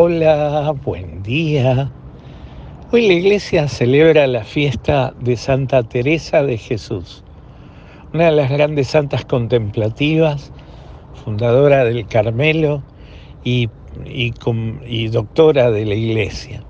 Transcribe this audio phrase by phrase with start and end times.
[0.00, 1.90] Hola, buen día.
[2.92, 7.24] Hoy la iglesia celebra la fiesta de Santa Teresa de Jesús,
[8.14, 10.52] una de las grandes santas contemplativas,
[11.24, 12.80] fundadora del Carmelo
[13.42, 13.68] y,
[14.06, 16.62] y, doctora de la iglesia.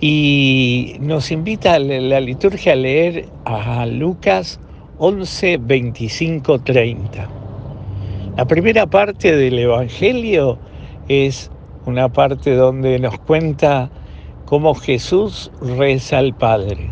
[0.00, 4.58] Y nos invita la liturgia a leer a Lucas
[4.96, 7.28] 11, 25, 30.
[8.38, 10.58] La primera parte del Evangelio
[11.08, 11.50] es
[11.86, 13.90] una parte donde nos cuenta
[14.46, 16.90] cómo Jesús reza al Padre.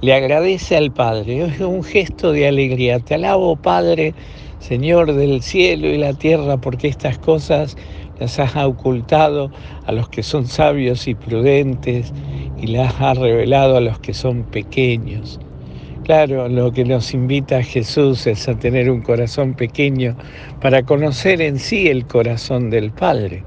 [0.00, 3.00] Le agradece al Padre, es un gesto de alegría.
[3.00, 4.14] Te alabo, Padre,
[4.60, 7.76] Señor del cielo y la tierra, porque estas cosas
[8.20, 9.50] las has ocultado
[9.86, 12.12] a los que son sabios y prudentes
[12.56, 15.40] y las has revelado a los que son pequeños.
[16.04, 20.16] Claro, lo que nos invita Jesús es a tener un corazón pequeño
[20.60, 23.42] para conocer en sí el corazón del Padre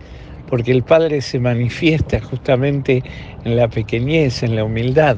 [0.49, 3.03] porque el Padre se manifiesta justamente
[3.45, 5.17] en la pequeñez, en la humildad,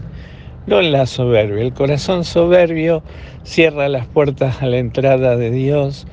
[0.67, 1.63] no en la soberbia.
[1.63, 3.01] El corazón soberbio
[3.43, 6.05] cierra las puertas a la entrada de Dios,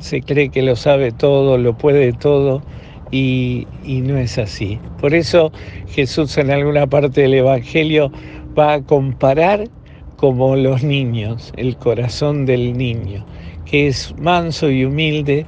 [0.00, 2.62] se cree que lo sabe todo, lo puede todo,
[3.10, 4.80] y, no es así.
[5.00, 5.52] Por eso
[5.88, 8.10] Jesús en alguna parte del Evangelio
[8.58, 9.68] va a comparar
[10.16, 13.24] como los niños, el corazón del niño,
[13.66, 15.46] que es manso y humilde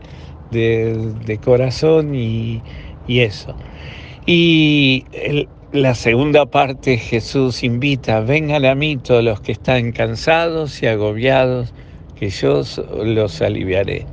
[0.51, 2.63] de corazón y,
[3.07, 3.55] y eso.
[4.27, 5.05] Y
[5.73, 11.73] la segunda parte Jesús invita, vengan a mí todos los que están cansados y agobiados,
[12.19, 12.63] que yo
[13.05, 14.07] los aliviaré.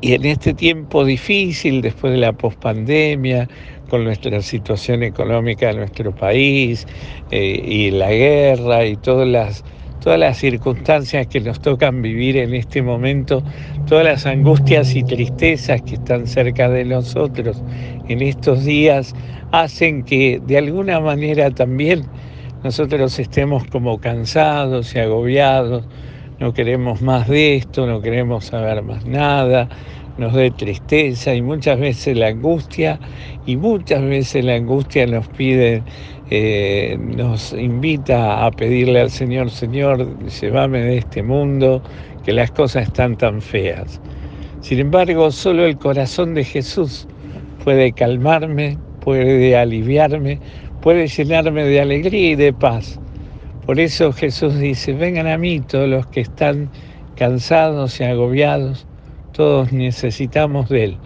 [0.00, 3.48] Y en este tiempo difícil, después de la pospandemia,
[3.88, 6.86] con nuestra situación económica de nuestro país
[7.30, 9.64] eh, y la guerra y todas las
[10.00, 13.42] todas las circunstancias que nos tocan vivir en este momento,
[13.86, 17.62] todas las angustias y tristezas que están cerca de nosotros
[18.08, 19.14] en estos días,
[19.52, 22.04] hacen que de alguna manera también
[22.62, 25.84] nosotros estemos como cansados y agobiados,
[26.38, 29.68] no queremos más de esto, no queremos saber más nada,
[30.18, 32.98] nos dé tristeza y muchas veces la angustia
[33.46, 35.82] y muchas veces la angustia nos pide,
[36.30, 41.82] eh, nos invita a pedirle al Señor, Señor, llévame de este mundo,
[42.24, 44.00] que las cosas están tan feas.
[44.60, 47.06] Sin embargo, solo el corazón de Jesús
[47.62, 50.40] puede calmarme, puede aliviarme,
[50.80, 52.98] puede llenarme de alegría y de paz.
[53.66, 56.70] Por eso Jesús dice, vengan a mí todos los que están
[57.16, 58.86] cansados y agobiados,
[59.36, 60.98] todos necesitamos de Él.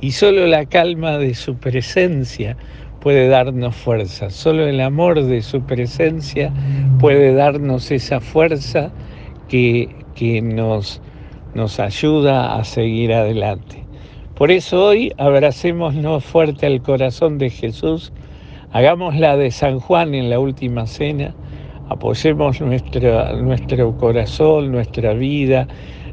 [0.00, 2.56] Y solo la calma de su presencia
[3.00, 6.52] puede darnos fuerza, solo el amor de su presencia
[6.98, 8.90] puede darnos esa fuerza
[9.48, 11.00] que, que nos,
[11.54, 13.84] nos ayuda a seguir adelante.
[14.34, 18.12] Por eso hoy abracémonos fuerte al corazón de Jesús,
[18.72, 21.34] hagamos la de San Juan en la última cena,
[21.88, 25.68] apoyemos nuestro, nuestro corazón, nuestra vida,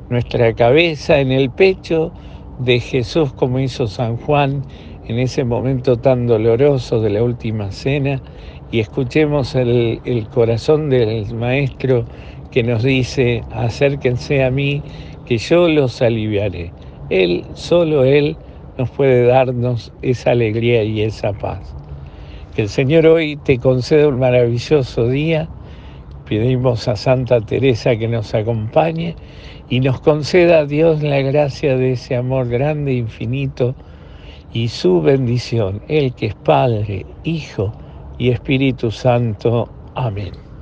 [0.09, 2.11] nuestra cabeza en el pecho
[2.59, 4.63] de Jesús como hizo San Juan
[5.07, 8.21] en ese momento tan doloroso de la última cena
[8.71, 12.05] y escuchemos el, corazón del Maestro
[12.51, 14.81] que nos dice, acérquense a mí,
[15.25, 16.71] que yo los aliviaré.
[17.09, 18.35] Él, solo Él,
[18.77, 21.75] nos puede darnos esa alegría y esa paz.
[22.55, 25.47] Que el Señor hoy te conceda un maravilloso día
[26.27, 29.15] Pedimos a Santa Teresa que nos acompañe
[29.69, 33.75] y nos conceda a Dios la gracia de ese amor grande, infinito,
[34.53, 37.73] y su bendición, el que es Padre, Hijo
[38.17, 39.67] y Espíritu Santo.
[39.95, 40.52] Amén.